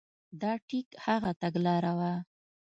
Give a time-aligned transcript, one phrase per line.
[0.41, 2.13] دا ټیک هغه تګلاره وه.